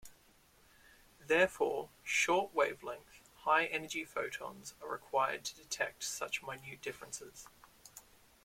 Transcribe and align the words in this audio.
Therefore, 1.23 1.91
short 2.03 2.55
wavelength 2.55 3.19
high 3.43 3.65
energy 3.65 4.03
photons 4.03 4.73
are 4.81 4.89
required 4.89 5.45
to 5.45 5.55
detect 5.55 6.03
such 6.05 6.41
minute 6.41 6.81
differences. 6.81 7.47